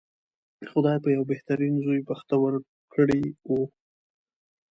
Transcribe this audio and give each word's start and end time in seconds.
خدای 0.71 0.97
په 1.03 1.09
یوه 1.15 1.25
بهترین 1.31 1.73
زوی 1.83 2.01
بختور 2.09 2.51
کړی 2.93 3.23
و. 3.47 3.49